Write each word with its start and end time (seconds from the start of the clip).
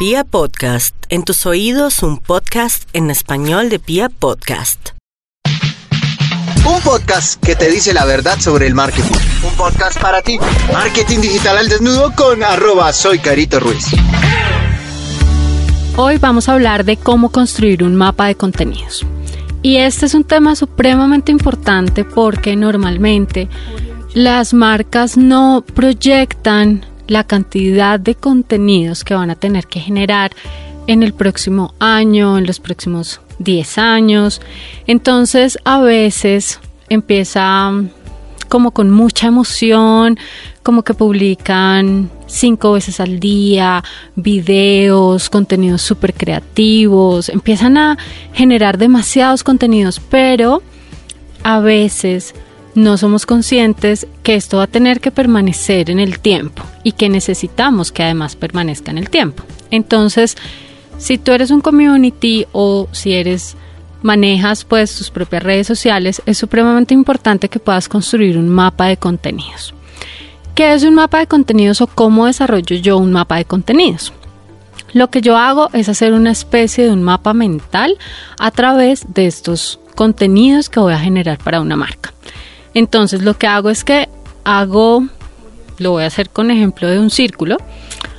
Pia 0.00 0.24
Podcast, 0.24 0.96
en 1.10 1.24
tus 1.24 1.44
oídos 1.44 2.02
un 2.02 2.16
podcast 2.16 2.88
en 2.94 3.10
español 3.10 3.68
de 3.68 3.78
Pia 3.78 4.08
Podcast. 4.08 4.92
Un 6.66 6.80
podcast 6.80 7.38
que 7.44 7.54
te 7.54 7.70
dice 7.70 7.92
la 7.92 8.06
verdad 8.06 8.40
sobre 8.40 8.66
el 8.66 8.74
marketing. 8.74 9.14
Un 9.46 9.54
podcast 9.58 10.00
para 10.00 10.22
ti. 10.22 10.38
Marketing 10.72 11.18
digital 11.18 11.58
al 11.58 11.68
desnudo 11.68 12.14
con 12.16 12.42
arroba 12.42 12.90
soy 12.94 13.18
Carito 13.18 13.60
Ruiz. 13.60 13.88
Hoy 15.98 16.16
vamos 16.16 16.48
a 16.48 16.54
hablar 16.54 16.86
de 16.86 16.96
cómo 16.96 17.30
construir 17.30 17.84
un 17.84 17.94
mapa 17.94 18.28
de 18.28 18.36
contenidos. 18.36 19.04
Y 19.60 19.76
este 19.76 20.06
es 20.06 20.14
un 20.14 20.24
tema 20.24 20.56
supremamente 20.56 21.30
importante 21.30 22.06
porque 22.06 22.56
normalmente 22.56 23.50
las 24.14 24.54
marcas 24.54 25.18
no 25.18 25.62
proyectan 25.74 26.86
la 27.10 27.24
cantidad 27.24 27.98
de 27.98 28.14
contenidos 28.14 29.02
que 29.02 29.14
van 29.14 29.30
a 29.30 29.34
tener 29.34 29.66
que 29.66 29.80
generar 29.80 30.30
en 30.86 31.02
el 31.02 31.12
próximo 31.12 31.74
año, 31.80 32.38
en 32.38 32.46
los 32.46 32.60
próximos 32.60 33.20
10 33.40 33.78
años. 33.78 34.40
Entonces 34.86 35.58
a 35.64 35.80
veces 35.80 36.60
empieza 36.88 37.68
mm, 37.72 37.90
como 38.48 38.70
con 38.70 38.92
mucha 38.92 39.26
emoción, 39.26 40.18
como 40.62 40.84
que 40.84 40.94
publican 40.94 42.08
cinco 42.26 42.72
veces 42.72 43.00
al 43.00 43.18
día, 43.18 43.82
videos, 44.14 45.30
contenidos 45.30 45.82
súper 45.82 46.14
creativos, 46.14 47.28
empiezan 47.28 47.76
a 47.76 47.98
generar 48.32 48.78
demasiados 48.78 49.42
contenidos, 49.42 49.98
pero 49.98 50.62
a 51.42 51.58
veces 51.58 52.36
no 52.74 52.96
somos 52.96 53.26
conscientes 53.26 54.06
que 54.22 54.34
esto 54.34 54.58
va 54.58 54.64
a 54.64 54.68
tener 54.68 55.00
que 55.00 55.10
permanecer 55.10 55.90
en 55.90 56.00
el 56.00 56.20
tiempo 56.20 56.62
y 56.84 56.92
que 56.92 57.08
necesitamos 57.08 57.92
que 57.92 58.02
además 58.02 58.36
permanezca 58.36 58.90
en 58.90 58.98
el 58.98 59.10
tiempo. 59.10 59.42
Entonces, 59.70 60.36
si 60.98 61.18
tú 61.18 61.32
eres 61.32 61.50
un 61.50 61.60
community 61.60 62.46
o 62.52 62.88
si 62.92 63.14
eres 63.14 63.56
manejas 64.02 64.64
pues 64.64 64.96
tus 64.96 65.10
propias 65.10 65.42
redes 65.42 65.66
sociales, 65.66 66.22
es 66.26 66.38
supremamente 66.38 66.94
importante 66.94 67.48
que 67.48 67.58
puedas 67.58 67.88
construir 67.88 68.38
un 68.38 68.48
mapa 68.48 68.86
de 68.86 68.96
contenidos. 68.96 69.74
¿Qué 70.54 70.74
es 70.74 70.82
un 70.82 70.94
mapa 70.94 71.18
de 71.18 71.26
contenidos 71.26 71.80
o 71.80 71.86
cómo 71.86 72.26
desarrollo 72.26 72.76
yo 72.76 72.98
un 72.98 73.12
mapa 73.12 73.36
de 73.36 73.44
contenidos? 73.44 74.12
Lo 74.92 75.08
que 75.08 75.20
yo 75.20 75.36
hago 75.36 75.70
es 75.72 75.88
hacer 75.88 76.12
una 76.12 76.32
especie 76.32 76.84
de 76.84 76.90
un 76.90 77.02
mapa 77.02 77.32
mental 77.32 77.96
a 78.38 78.50
través 78.50 79.06
de 79.14 79.26
estos 79.26 79.78
contenidos 79.94 80.68
que 80.68 80.80
voy 80.80 80.92
a 80.92 80.98
generar 80.98 81.38
para 81.38 81.60
una 81.60 81.76
marca. 81.76 82.12
Entonces 82.74 83.22
lo 83.22 83.36
que 83.36 83.46
hago 83.46 83.70
es 83.70 83.84
que 83.84 84.08
hago, 84.44 85.04
lo 85.78 85.90
voy 85.92 86.04
a 86.04 86.06
hacer 86.06 86.30
con 86.30 86.50
ejemplo 86.50 86.88
de 86.88 86.98
un 86.98 87.10
círculo, 87.10 87.58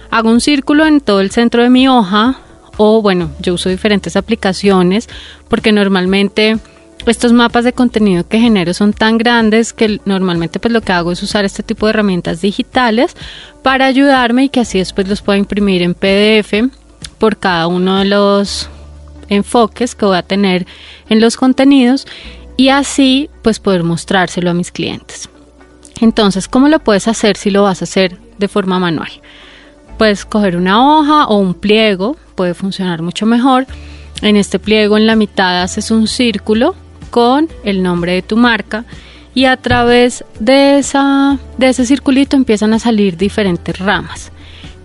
hago 0.09 0.29
un 0.29 0.41
círculo 0.41 0.85
en 0.85 1.01
todo 1.01 1.21
el 1.21 1.31
centro 1.31 1.63
de 1.63 1.69
mi 1.69 1.87
hoja 1.87 2.39
o 2.77 3.01
bueno, 3.01 3.31
yo 3.39 3.53
uso 3.53 3.69
diferentes 3.69 4.15
aplicaciones 4.15 5.07
porque 5.49 5.71
normalmente 5.71 6.57
estos 7.05 7.33
mapas 7.33 7.63
de 7.63 7.73
contenido 7.73 8.27
que 8.27 8.39
genero 8.39 8.73
son 8.73 8.93
tan 8.93 9.17
grandes 9.17 9.73
que 9.73 9.99
normalmente 10.05 10.59
pues 10.59 10.71
lo 10.71 10.81
que 10.81 10.91
hago 10.91 11.11
es 11.11 11.23
usar 11.23 11.45
este 11.45 11.63
tipo 11.63 11.85
de 11.85 11.91
herramientas 11.91 12.41
digitales 12.41 13.15
para 13.63 13.85
ayudarme 13.85 14.45
y 14.45 14.49
que 14.49 14.59
así 14.59 14.77
después 14.77 15.07
los 15.07 15.21
pueda 15.21 15.39
imprimir 15.39 15.81
en 15.81 15.95
PDF 15.95 16.69
por 17.17 17.37
cada 17.37 17.67
uno 17.67 17.99
de 17.99 18.05
los 18.05 18.69
enfoques 19.29 19.95
que 19.95 20.05
voy 20.05 20.17
a 20.17 20.23
tener 20.23 20.67
en 21.09 21.21
los 21.21 21.37
contenidos 21.37 22.05
y 22.57 22.69
así 22.69 23.29
pues 23.41 23.59
poder 23.59 23.83
mostrárselo 23.83 24.49
a 24.49 24.53
mis 24.53 24.71
clientes. 24.71 25.29
Entonces, 25.99 26.47
¿cómo 26.47 26.67
lo 26.67 26.79
puedes 26.79 27.07
hacer 27.07 27.37
si 27.37 27.51
lo 27.51 27.63
vas 27.63 27.81
a 27.81 27.85
hacer 27.85 28.17
de 28.37 28.47
forma 28.47 28.79
manual? 28.79 29.11
Puedes 29.97 30.25
coger 30.25 30.57
una 30.57 30.83
hoja 30.83 31.25
o 31.27 31.37
un 31.37 31.53
pliego, 31.53 32.17
puede 32.35 32.55
funcionar 32.55 33.03
mucho 33.03 33.27
mejor. 33.27 33.67
En 34.23 34.35
este 34.35 34.57
pliego 34.57 34.97
en 34.97 35.05
la 35.05 35.15
mitad 35.15 35.61
haces 35.61 35.91
un 35.91 36.07
círculo 36.07 36.75
con 37.11 37.49
el 37.63 37.83
nombre 37.83 38.13
de 38.13 38.21
tu 38.23 38.35
marca 38.35 38.85
y 39.35 39.45
a 39.45 39.57
través 39.57 40.25
de, 40.39 40.79
esa, 40.79 41.37
de 41.57 41.69
ese 41.69 41.85
circulito 41.85 42.35
empiezan 42.35 42.73
a 42.73 42.79
salir 42.79 43.15
diferentes 43.15 43.77
ramas. 43.77 44.31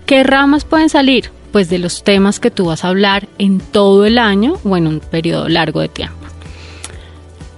¿Qué 0.05 0.23
ramas 0.23 0.65
pueden 0.65 0.89
salir? 0.89 1.31
Pues 1.51 1.71
de 1.71 1.79
los 1.79 2.05
temas 2.05 2.39
que 2.39 2.51
tú 2.51 2.67
vas 2.67 2.85
a 2.85 2.89
hablar 2.89 3.27
en 3.39 3.61
todo 3.61 4.05
el 4.05 4.19
año 4.19 4.59
o 4.65 4.77
en 4.77 4.87
un 4.87 5.01
periodo 5.01 5.49
largo 5.49 5.81
de 5.81 5.89
tiempo. 5.89 6.26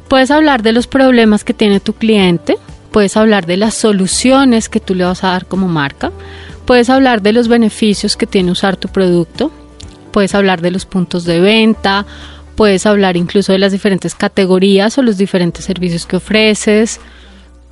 Puedes 0.09 0.31
hablar 0.31 0.63
de 0.63 0.73
los 0.73 0.87
problemas 0.87 1.45
que 1.45 1.55
tiene 1.55 1.81
tu 1.81 1.93
cliente, 1.93 2.57
puedes 2.91 3.17
hablar 3.17 3.47
de 3.47 3.57
las 3.57 3.75
soluciones 3.75 4.69
que 4.69 4.81
tú 4.81 4.95
le 4.95 5.05
vas 5.05 5.23
a 5.23 5.29
dar 5.29 5.47
como 5.47 5.69
marca, 5.69 6.11
puedes 6.65 6.91
hablar 6.91 7.23
de 7.23 7.33
los 7.33 7.49
beneficios 7.49 8.17
que 8.17 8.27
tiene 8.27 8.51
usar 8.51 8.77
tu 8.77 8.89
producto, 8.89 9.51
puedes 10.11 10.35
hablar 10.35 10.63
de 10.63 10.71
los 10.71 10.87
puntos 10.87 11.25
de 11.25 11.41
venta, 11.41 12.07
puedes 12.57 12.87
hablar 12.87 13.17
incluso 13.17 13.53
de 13.53 13.59
las 13.59 13.73
diferentes 13.73 14.15
categorías 14.15 14.99
o 14.99 15.03
los 15.03 15.17
diferentes 15.17 15.65
servicios 15.65 16.07
que 16.07 16.17
ofreces. 16.17 17.01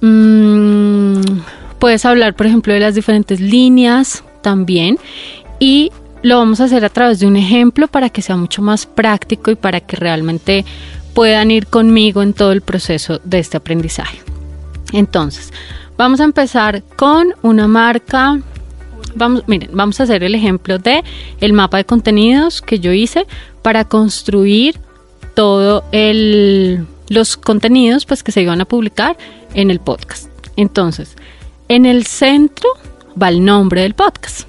Mm, 0.00 1.20
puedes 1.78 2.04
hablar, 2.04 2.34
por 2.36 2.46
ejemplo, 2.46 2.72
de 2.72 2.80
las 2.80 2.94
diferentes 2.94 3.40
líneas 3.40 4.22
también. 4.42 4.98
Y 5.58 5.90
lo 6.22 6.38
vamos 6.38 6.60
a 6.60 6.64
hacer 6.64 6.84
a 6.84 6.88
través 6.88 7.18
de 7.18 7.26
un 7.26 7.36
ejemplo 7.36 7.88
para 7.88 8.10
que 8.10 8.22
sea 8.22 8.36
mucho 8.36 8.62
más 8.62 8.86
práctico 8.86 9.50
y 9.50 9.56
para 9.56 9.80
que 9.80 9.96
realmente 9.96 10.64
puedan 11.16 11.50
ir 11.50 11.66
conmigo 11.66 12.22
en 12.22 12.34
todo 12.34 12.52
el 12.52 12.60
proceso 12.60 13.22
de 13.24 13.38
este 13.38 13.56
aprendizaje. 13.56 14.18
Entonces, 14.92 15.50
vamos 15.96 16.20
a 16.20 16.24
empezar 16.24 16.82
con 16.94 17.32
una 17.40 17.66
marca. 17.66 18.38
Vamos, 19.14 19.44
miren, 19.46 19.70
vamos 19.72 19.98
a 19.98 20.02
hacer 20.02 20.22
el 20.22 20.34
ejemplo 20.34 20.78
de 20.78 21.02
el 21.40 21.54
mapa 21.54 21.78
de 21.78 21.86
contenidos 21.86 22.60
que 22.60 22.80
yo 22.80 22.92
hice 22.92 23.26
para 23.62 23.86
construir 23.86 24.78
todo 25.34 25.84
el 25.90 26.86
los 27.08 27.38
contenidos 27.38 28.04
pues 28.04 28.22
que 28.22 28.30
se 28.30 28.42
iban 28.42 28.60
a 28.60 28.66
publicar 28.66 29.16
en 29.54 29.70
el 29.70 29.80
podcast. 29.80 30.28
Entonces, 30.56 31.16
en 31.68 31.86
el 31.86 32.04
centro 32.04 32.68
va 33.20 33.30
el 33.30 33.42
nombre 33.42 33.80
del 33.80 33.94
podcast, 33.94 34.46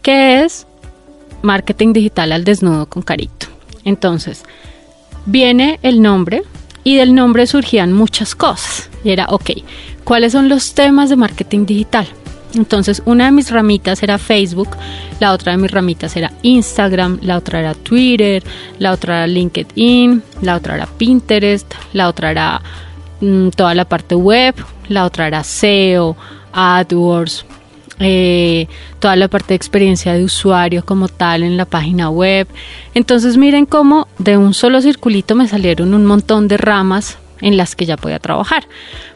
que 0.00 0.44
es 0.44 0.68
Marketing 1.42 1.92
Digital 1.92 2.30
al 2.30 2.44
Desnudo 2.44 2.86
con 2.86 3.02
Carito. 3.02 3.48
Entonces, 3.84 4.44
viene 5.26 5.78
el 5.82 6.02
nombre 6.02 6.42
y 6.82 6.96
del 6.96 7.14
nombre 7.14 7.46
surgían 7.46 7.92
muchas 7.92 8.34
cosas. 8.34 8.90
Y 9.02 9.10
era, 9.10 9.26
ok, 9.30 9.50
¿cuáles 10.04 10.32
son 10.32 10.48
los 10.48 10.74
temas 10.74 11.10
de 11.10 11.16
marketing 11.16 11.66
digital? 11.66 12.06
Entonces, 12.54 13.02
una 13.04 13.24
de 13.24 13.32
mis 13.32 13.50
ramitas 13.50 14.02
era 14.02 14.18
Facebook, 14.18 14.68
la 15.18 15.32
otra 15.32 15.52
de 15.52 15.58
mis 15.58 15.70
ramitas 15.70 16.16
era 16.16 16.32
Instagram, 16.42 17.18
la 17.22 17.38
otra 17.38 17.60
era 17.60 17.74
Twitter, 17.74 18.44
la 18.78 18.92
otra 18.92 19.18
era 19.18 19.26
LinkedIn, 19.26 20.22
la 20.42 20.56
otra 20.56 20.76
era 20.76 20.86
Pinterest, 20.86 21.72
la 21.92 22.08
otra 22.08 22.30
era 22.30 22.62
mm, 23.20 23.48
toda 23.48 23.74
la 23.74 23.84
parte 23.86 24.14
web, 24.14 24.54
la 24.88 25.04
otra 25.04 25.26
era 25.26 25.42
SEO, 25.42 26.16
AdWords, 26.52 27.44
eh, 28.00 28.66
toda 28.98 29.16
la 29.16 29.28
parte 29.28 29.48
de 29.48 29.56
experiencia 29.56 30.14
de 30.14 30.24
usuario 30.24 30.84
como 30.84 31.08
tal 31.08 31.42
en 31.42 31.56
la 31.56 31.64
página 31.64 32.10
web. 32.10 32.48
Entonces 32.94 33.36
miren 33.36 33.66
cómo 33.66 34.08
de 34.18 34.36
un 34.36 34.54
solo 34.54 34.80
circulito 34.80 35.34
me 35.34 35.48
salieron 35.48 35.94
un 35.94 36.04
montón 36.04 36.48
de 36.48 36.56
ramas 36.56 37.18
en 37.40 37.56
las 37.56 37.76
que 37.76 37.86
ya 37.86 37.96
podía 37.96 38.18
trabajar. 38.18 38.66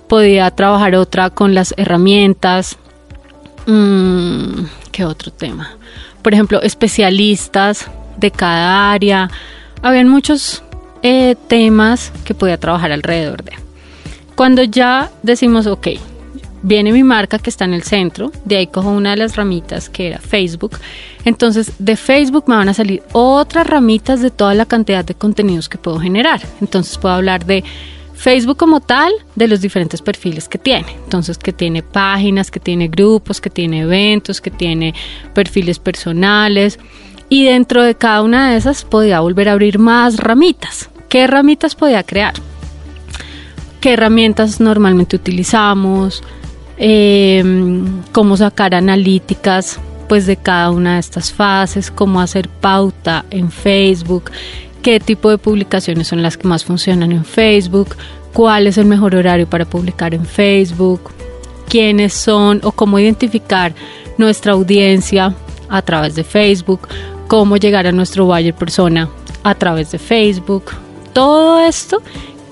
Podía 0.09 0.51
trabajar 0.51 0.95
otra 0.95 1.31
con 1.31 1.55
las 1.55 1.75
herramientas. 1.77 2.79
Mm, 3.67 4.65
¿Qué 4.93 5.05
otro 5.05 5.33
tema? 5.33 5.77
Por 6.23 6.35
ejemplo, 6.35 6.63
especialistas 6.63 7.91
de 8.17 8.31
cada 8.31 8.93
área. 8.93 9.31
Habían 9.83 10.09
muchos 10.09 10.63
eh, 11.03 11.37
temas 11.47 12.13
que 12.25 12.35
podía 12.35 12.59
trabajar 12.59 12.93
alrededor 12.93 13.45
de. 13.45 13.53
Cuando 14.35 14.63
ya 14.63 15.11
decimos, 15.23 15.67
ok, 15.67 15.89
viene 16.63 16.93
mi 16.93 17.03
marca 17.03 17.39
que 17.39 17.51
está 17.51 17.65
en 17.65 17.75
el 17.75 17.83
centro, 17.83 18.33
de 18.45 18.57
ahí 18.57 18.67
cojo 18.67 18.91
una 18.91 19.11
de 19.11 19.17
las 19.17 19.37
ramitas 19.37 19.89
que 19.89 20.09
era 20.09 20.19
Facebook. 20.19 20.79
Entonces 21.25 21.73
de 21.79 21.97
Facebook 21.97 22.45
me 22.47 22.57
van 22.57 22.69
a 22.69 22.75
salir 22.75 23.03
otras 23.13 23.67
ramitas 23.67 24.21
de 24.21 24.31
toda 24.31 24.55
la 24.55 24.67
cantidad 24.67 25.05
de 25.05 25.15
contenidos 25.15 25.69
que 25.69 25.79
puedo 25.79 25.99
generar. 25.99 26.41
Entonces 26.61 26.99
puedo 26.99 27.15
hablar 27.15 27.45
de 27.45 27.65
Facebook 28.15 28.57
como 28.57 28.81
tal, 28.81 29.13
de 29.37 29.47
los 29.47 29.61
diferentes 29.61 30.03
perfiles 30.03 30.49
que 30.49 30.59
tiene. 30.59 30.89
Entonces 31.05 31.39
que 31.39 31.53
tiene 31.53 31.83
páginas, 31.83 32.51
que 32.51 32.61
tiene 32.61 32.89
grupos, 32.89 33.41
que 33.41 33.51
tiene 33.51 33.81
eventos, 33.81 34.41
que 34.41 34.51
tiene 34.51 34.95
perfiles 35.35 35.79
personales. 35.79 36.79
Y 37.29 37.45
dentro 37.45 37.83
de 37.83 37.95
cada 37.95 38.23
una 38.23 38.51
de 38.51 38.57
esas 38.57 38.85
podía 38.85 39.21
volver 39.21 39.49
a 39.49 39.53
abrir 39.53 39.79
más 39.79 40.17
ramitas. 40.17 40.91
¿Qué 41.09 41.27
ramitas 41.27 41.75
podía 41.75 42.03
crear? 42.03 42.35
¿Qué 43.81 43.93
herramientas 43.93 44.61
normalmente 44.61 45.15
utilizamos? 45.15 46.23
Eh, 46.79 47.43
cómo 48.13 48.37
sacar 48.37 48.75
analíticas 48.75 49.81
pues 50.09 50.27
de 50.27 50.37
cada 50.37 50.71
una 50.71 50.95
de 50.95 51.01
estas 51.01 51.33
fases, 51.33 51.91
cómo 51.91 52.21
hacer 52.21 52.49
pauta 52.49 53.27
en 53.31 53.51
Facebook, 53.51 54.31
qué 54.81 55.01
tipo 55.01 55.29
de 55.31 55.39
publicaciones 55.39 56.09
son 56.09 56.23
las 56.23 56.39
que 56.39 56.49
más 56.49 56.65
funcionan 56.65 57.13
en 57.13 57.25
Facebook, 57.25 57.95
cuál 58.33 58.67
es 58.67 58.79
el 58.79 58.87
mejor 58.87 59.15
horario 59.15 59.47
para 59.49 59.67
publicar 59.67 60.15
en 60.15 60.25
Facebook, 60.25 61.11
quiénes 61.69 62.15
son 62.15 62.61
o 62.65 62.73
cómo 62.73 62.99
identificar 62.99 63.75
nuestra 64.17 64.53
audiencia 64.53 65.35
a 65.69 65.83
través 65.83 66.15
de 66.15 66.25
Facebook, 66.25 66.89
cómo 67.27 67.59
llegar 67.59 67.87
a 67.87 67.93
nuestro 67.93 68.25
buyer 68.25 68.55
persona 68.55 69.11
a 69.43 69.55
través 69.55 69.91
de 69.91 69.99
Facebook. 69.99 70.73
Todo 71.13 71.61
esto 71.61 72.03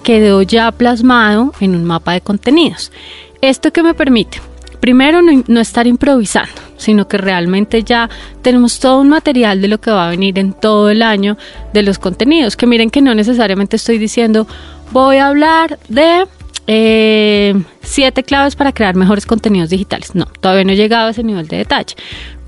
quedó 0.03 0.43
ya 0.43 0.71
plasmado 0.73 1.53
en 1.61 1.75
un 1.75 1.85
mapa 1.85 2.13
de 2.13 2.21
contenidos. 2.21 2.93
¿Esto 3.41 3.73
que 3.73 3.83
me 3.83 3.95
permite? 3.95 4.41
Primero, 4.81 5.21
no, 5.23 5.61
estar 5.61 5.87
improvisando, 5.87 6.53
sino 6.77 7.09
que 7.09 7.19
realmente 7.19 7.83
ya 7.83 8.09
tenemos 8.43 8.79
todo 8.79 9.01
un 9.01 9.09
material 9.09 9.61
de 9.61 9.69
lo 9.69 9.79
que 9.79 9.91
va 9.91 10.07
a 10.07 10.11
venir 10.11 10.39
en 10.39 10.53
todo 10.53 10.91
el 10.91 11.03
año 11.03 11.37
de 11.73 11.83
los 11.83 11.99
contenidos. 11.99 12.57
Que 12.57 12.67
miren 12.67 12.91
que 12.91 13.03
no 13.03 13.15
necesariamente 13.15 13.77
estoy 13.77 13.99
diciendo, 13.99 14.47
voy 14.93 15.17
a 15.17 15.29
hablar 15.29 15.79
de 15.89 16.27
eh, 16.67 17.55
siete 17.83 18.23
claves 18.23 18.55
para 18.55 18.73
crear 18.73 18.95
mejores 18.95 19.27
contenidos 19.27 19.71
digitales. 19.71 20.15
No, 20.15 20.27
todavía 20.41 20.65
no 20.65 20.73
he 20.73 20.77
llegado 20.77 21.09
a 21.09 21.11
ese 21.11 21.25
nivel 21.25 21.49
de 21.49 21.59
detalle. 21.59 21.97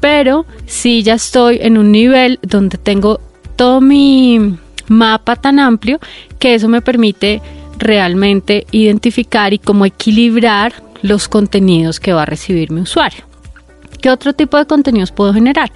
Pero 0.00 0.46
sí 0.66 1.02
ya 1.02 1.14
estoy 1.14 1.58
en 1.60 1.76
un 1.76 1.90
nivel 1.90 2.38
donde 2.42 2.78
tengo 2.78 3.20
todo 3.56 3.80
mi 3.80 4.56
mapa 4.86 5.36
tan 5.36 5.58
amplio 5.58 5.98
que 6.38 6.54
eso 6.54 6.68
me 6.68 6.82
permite 6.82 7.42
realmente 7.78 8.66
identificar 8.70 9.52
y 9.52 9.58
cómo 9.58 9.86
equilibrar 9.86 10.74
los 11.02 11.28
contenidos 11.28 12.00
que 12.00 12.12
va 12.12 12.22
a 12.22 12.26
recibir 12.26 12.70
mi 12.70 12.80
usuario. 12.80 13.24
¿Qué 14.00 14.10
otro 14.10 14.32
tipo 14.32 14.56
de 14.56 14.66
contenidos 14.66 15.10
puedo 15.10 15.32
generar? 15.34 15.72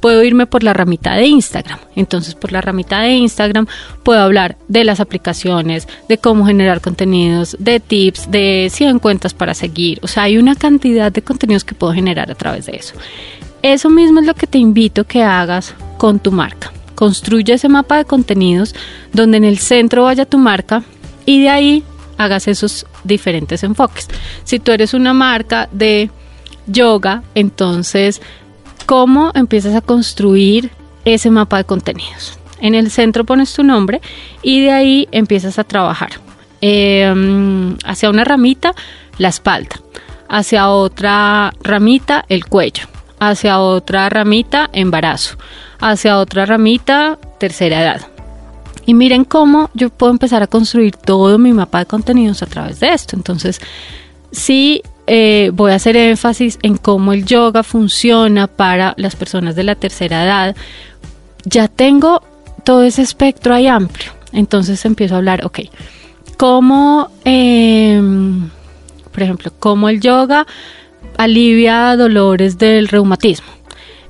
Puedo 0.00 0.22
irme 0.22 0.46
por 0.46 0.62
la 0.62 0.72
ramita 0.72 1.14
de 1.14 1.26
Instagram. 1.26 1.78
Entonces, 1.94 2.34
por 2.34 2.52
la 2.52 2.60
ramita 2.60 3.00
de 3.00 3.10
Instagram 3.10 3.66
puedo 4.02 4.20
hablar 4.20 4.56
de 4.68 4.84
las 4.84 5.00
aplicaciones, 5.00 5.88
de 6.08 6.18
cómo 6.18 6.46
generar 6.46 6.80
contenidos, 6.80 7.56
de 7.58 7.80
tips, 7.80 8.30
de 8.30 8.68
100 8.70 8.98
cuentas 8.98 9.34
para 9.34 9.54
seguir. 9.54 9.98
O 10.02 10.08
sea, 10.08 10.24
hay 10.24 10.38
una 10.38 10.54
cantidad 10.54 11.10
de 11.12 11.22
contenidos 11.22 11.64
que 11.64 11.74
puedo 11.74 11.92
generar 11.92 12.30
a 12.30 12.34
través 12.34 12.66
de 12.66 12.76
eso. 12.76 12.94
Eso 13.62 13.90
mismo 13.90 14.20
es 14.20 14.26
lo 14.26 14.34
que 14.34 14.46
te 14.46 14.58
invito 14.58 15.04
que 15.04 15.22
hagas 15.22 15.74
con 15.98 16.18
tu 16.18 16.30
marca. 16.30 16.72
Construye 16.94 17.54
ese 17.54 17.68
mapa 17.68 17.96
de 17.98 18.04
contenidos 18.04 18.74
donde 19.12 19.38
en 19.38 19.44
el 19.44 19.58
centro 19.58 20.04
vaya 20.04 20.24
tu 20.24 20.38
marca 20.38 20.82
y 21.26 21.42
de 21.42 21.50
ahí 21.50 21.84
hagas 22.16 22.48
esos 22.48 22.86
diferentes 23.04 23.62
enfoques. 23.62 24.08
Si 24.44 24.58
tú 24.58 24.72
eres 24.72 24.94
una 24.94 25.12
marca 25.12 25.68
de 25.72 26.10
yoga, 26.66 27.22
entonces, 27.34 28.22
¿cómo 28.86 29.32
empiezas 29.34 29.74
a 29.74 29.80
construir 29.80 30.70
ese 31.04 31.30
mapa 31.30 31.58
de 31.58 31.64
contenidos? 31.64 32.38
En 32.60 32.74
el 32.74 32.90
centro 32.90 33.24
pones 33.24 33.52
tu 33.52 33.62
nombre 33.62 34.00
y 34.42 34.62
de 34.62 34.72
ahí 34.72 35.08
empiezas 35.12 35.58
a 35.58 35.64
trabajar. 35.64 36.12
Em, 36.60 37.76
hacia 37.84 38.08
una 38.08 38.24
ramita, 38.24 38.72
la 39.18 39.28
espalda. 39.28 39.76
Hacia 40.28 40.70
otra 40.70 41.52
ramita, 41.62 42.24
el 42.28 42.46
cuello. 42.46 42.84
Hacia 43.18 43.60
otra 43.60 44.08
ramita, 44.08 44.68
embarazo. 44.72 45.36
Hacia 45.80 46.18
otra 46.18 46.46
ramita, 46.46 47.18
tercera 47.38 47.82
edad. 47.82 48.15
Y 48.86 48.94
miren 48.94 49.24
cómo 49.24 49.70
yo 49.74 49.90
puedo 49.90 50.12
empezar 50.12 50.42
a 50.42 50.46
construir 50.46 50.96
todo 50.96 51.38
mi 51.38 51.52
mapa 51.52 51.80
de 51.80 51.86
contenidos 51.86 52.42
a 52.42 52.46
través 52.46 52.80
de 52.80 52.92
esto. 52.92 53.16
Entonces, 53.16 53.60
sí 54.30 54.82
eh, 55.08 55.50
voy 55.52 55.72
a 55.72 55.76
hacer 55.76 55.96
énfasis 55.96 56.58
en 56.62 56.76
cómo 56.76 57.12
el 57.12 57.24
yoga 57.24 57.62
funciona 57.62 58.46
para 58.46 58.94
las 58.96 59.16
personas 59.16 59.54
de 59.56 59.64
la 59.64 59.74
tercera 59.74 60.24
edad. 60.24 60.56
Ya 61.44 61.68
tengo 61.68 62.22
todo 62.64 62.82
ese 62.82 63.02
espectro 63.02 63.54
ahí 63.54 63.66
amplio. 63.66 64.12
Entonces 64.32 64.84
empiezo 64.84 65.14
a 65.14 65.18
hablar, 65.18 65.44
ok, 65.46 65.60
cómo, 66.36 67.10
em, 67.24 68.50
por 69.12 69.22
ejemplo, 69.22 69.52
cómo 69.58 69.88
el 69.88 70.00
yoga 70.00 70.46
alivia 71.16 71.96
dolores 71.96 72.58
del 72.58 72.88
reumatismo. 72.88 73.46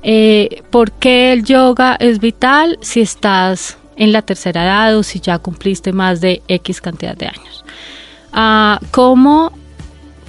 Eh, 0.03 0.63
¿Por 0.71 0.93
qué 0.93 1.33
el 1.33 1.45
yoga 1.45 1.97
es 1.99 2.21
vital 2.21 2.79
si 2.81 3.01
estás 3.01 3.77
en 3.97 4.13
la 4.13 4.23
tercera 4.23 4.65
edad 4.65 4.97
o 4.97 5.03
si 5.03 5.21
ya 5.21 5.39
cumpliste 5.39 5.93
más 5.93 6.21
de 6.21 6.43
X 6.49 6.81
cantidad 6.81 7.17
de 7.17 7.27
años. 7.27 7.65
Ah, 8.33 8.79
¿Cómo, 8.91 9.53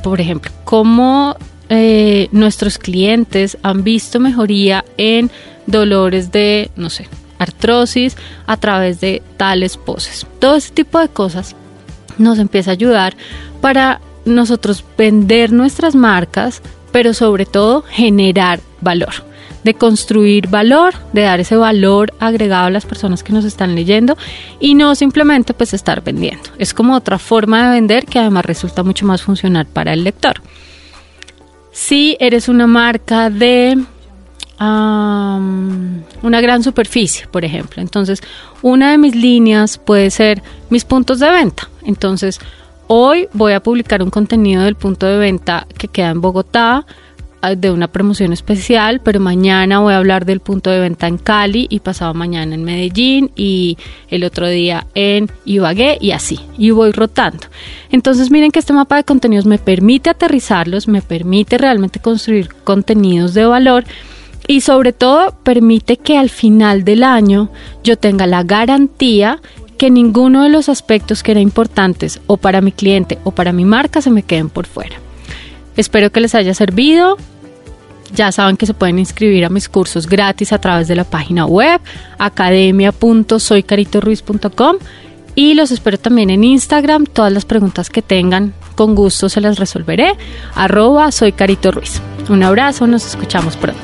por 0.03 0.21
ejemplo, 0.21 0.51
cómo 0.63 1.35
eh, 1.69 2.29
nuestros 2.31 2.77
clientes 2.77 3.57
han 3.63 3.83
visto 3.83 4.19
mejoría 4.19 4.85
en 4.97 5.29
dolores 5.65 6.31
de, 6.31 6.71
no 6.75 6.89
sé, 6.89 7.07
artrosis 7.39 8.15
a 8.45 8.57
través 8.57 9.01
de 9.01 9.21
tales 9.35 9.77
poses? 9.77 10.25
Todo 10.39 10.55
ese 10.55 10.73
tipo 10.73 10.99
de 10.99 11.09
cosas 11.09 11.55
nos 12.17 12.39
empieza 12.39 12.71
a 12.71 12.73
ayudar 12.73 13.15
para 13.61 14.01
nosotros 14.25 14.83
vender 14.97 15.51
nuestras 15.51 15.95
marcas, 15.95 16.61
pero 16.91 17.13
sobre 17.13 17.45
todo 17.45 17.83
generar 17.83 18.59
valor 18.81 19.26
de 19.63 19.73
construir 19.73 20.47
valor, 20.47 20.93
de 21.13 21.21
dar 21.21 21.39
ese 21.39 21.55
valor 21.55 22.13
agregado 22.19 22.67
a 22.67 22.69
las 22.69 22.85
personas 22.85 23.23
que 23.23 23.33
nos 23.33 23.45
están 23.45 23.75
leyendo 23.75 24.17
y 24.59 24.75
no 24.75 24.95
simplemente 24.95 25.53
pues 25.53 25.73
estar 25.73 26.03
vendiendo. 26.03 26.49
Es 26.57 26.73
como 26.73 26.95
otra 26.95 27.19
forma 27.19 27.65
de 27.65 27.75
vender 27.75 28.05
que 28.05 28.19
además 28.19 28.45
resulta 28.45 28.83
mucho 28.83 29.05
más 29.05 29.21
funcional 29.21 29.65
para 29.65 29.93
el 29.93 30.03
lector. 30.03 30.41
Si 31.71 32.17
eres 32.19 32.49
una 32.49 32.65
marca 32.65 33.29
de 33.29 33.77
una 34.59 36.41
gran 36.41 36.63
superficie, 36.63 37.27
por 37.27 37.45
ejemplo, 37.45 37.79
entonces 37.79 38.21
una 38.63 38.89
de 38.89 38.97
mis 38.97 39.15
líneas 39.15 39.77
puede 39.77 40.09
ser 40.09 40.41
mis 40.71 40.83
puntos 40.83 41.19
de 41.19 41.29
venta. 41.29 41.69
Entonces, 41.83 42.39
hoy 42.87 43.27
voy 43.33 43.53
a 43.53 43.61
publicar 43.61 44.01
un 44.01 44.09
contenido 44.09 44.63
del 44.63 44.73
punto 44.73 45.05
de 45.05 45.17
venta 45.17 45.67
que 45.77 45.87
queda 45.87 46.09
en 46.09 46.21
Bogotá 46.21 46.87
de 47.57 47.71
una 47.71 47.87
promoción 47.87 48.33
especial, 48.33 48.99
pero 49.01 49.19
mañana 49.19 49.79
voy 49.79 49.93
a 49.93 49.97
hablar 49.97 50.25
del 50.25 50.39
punto 50.39 50.69
de 50.69 50.79
venta 50.79 51.07
en 51.07 51.17
Cali 51.17 51.67
y 51.69 51.79
pasado 51.79 52.13
mañana 52.13 52.55
en 52.55 52.63
Medellín 52.63 53.31
y 53.35 53.77
el 54.09 54.23
otro 54.23 54.47
día 54.47 54.87
en 54.95 55.29
Ibagué 55.45 55.97
y 56.01 56.11
así, 56.11 56.39
y 56.57 56.71
voy 56.71 56.91
rotando. 56.91 57.47
Entonces 57.91 58.31
miren 58.31 58.51
que 58.51 58.59
este 58.59 58.73
mapa 58.73 58.97
de 58.97 59.03
contenidos 59.03 59.45
me 59.45 59.59
permite 59.59 60.09
aterrizarlos, 60.09 60.87
me 60.87 61.01
permite 61.01 61.57
realmente 61.57 61.99
construir 61.99 62.49
contenidos 62.63 63.33
de 63.33 63.45
valor 63.45 63.85
y 64.47 64.61
sobre 64.61 64.93
todo 64.93 65.35
permite 65.43 65.97
que 65.97 66.17
al 66.17 66.29
final 66.29 66.83
del 66.83 67.03
año 67.03 67.49
yo 67.83 67.97
tenga 67.97 68.25
la 68.25 68.43
garantía 68.43 69.39
que 69.77 69.91
ninguno 69.91 70.43
de 70.43 70.49
los 70.49 70.69
aspectos 70.69 71.21
que 71.21 71.31
eran 71.31 71.43
importantes 71.43 72.19
o 72.25 72.37
para 72.37 72.61
mi 72.61 72.71
cliente 72.71 73.19
o 73.23 73.31
para 73.31 73.53
mi 73.53 73.63
marca 73.63 74.01
se 74.01 74.09
me 74.09 74.23
queden 74.23 74.49
por 74.49 74.65
fuera. 74.65 75.06
Espero 75.77 76.11
que 76.11 76.19
les 76.19 76.35
haya 76.35 76.53
servido. 76.53 77.15
Ya 78.13 78.31
saben 78.31 78.55
que 78.57 78.65
se 78.65 78.73
pueden 78.73 78.97
inscribir 78.99 79.45
a 79.45 79.49
mis 79.49 79.69
cursos 79.69 80.07
gratis 80.07 80.51
a 80.53 80.59
través 80.59 80.87
de 80.87 80.95
la 80.95 81.03
página 81.03 81.45
web 81.45 81.79
academia.soycaritoruiz.com 82.17 84.77
y 85.35 85.53
los 85.53 85.69
espero 85.71 85.99
también 85.99 86.31
en 86.31 86.43
Instagram. 86.43 87.05
Todas 87.05 87.31
las 87.31 87.45
preguntas 87.45 87.91
que 87.91 88.01
tengan, 88.01 88.53
con 88.75 88.95
gusto 88.95 89.29
se 89.29 89.39
las 89.39 89.59
resolveré. 89.59 90.17
Arroba 90.55 91.11
soy 91.11 91.31
Carito 91.31 91.71
Ruiz. 91.71 92.01
Un 92.29 92.41
abrazo, 92.43 92.87
nos 92.87 93.05
escuchamos 93.05 93.55
pronto. 93.55 93.79